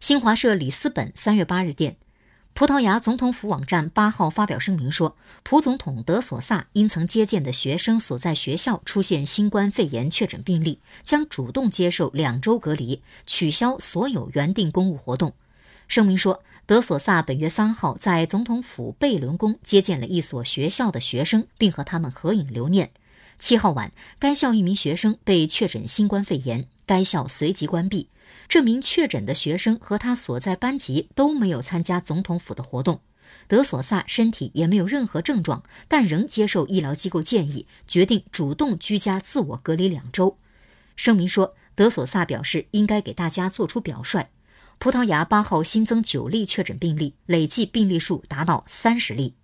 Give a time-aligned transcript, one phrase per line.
[0.00, 1.98] 新华社里斯本三月八日电。
[2.54, 15.34] 葡萄牙总统府网站八号发表声明说，葡总统德索萨因曾接见的学生所在学校出现新冠肺炎确诊病例，将主动接受两周隔离，取消所有原定公务活动。
[15.86, 22.90] 声明说，德索萨本月三号在总统府贝伦宫接见了一所学校的学生，并和他们合影留念。
[23.40, 28.10] 七号晚，该校一名学生被确诊新冠肺炎，该校随即关闭。
[28.46, 33.00] 这名确诊的学生和他所在班级都没有参加总统府的活动。
[33.48, 40.36] 德索萨身体也没有任何症状，但仍接受医疗机构建议，决定主动居家自我隔离两周。
[40.94, 44.28] 声明说，德索萨表示应该给大家做出表率。
[44.78, 49.34] 葡萄牙八号新增九例确诊病例，累计病例数达到三十例。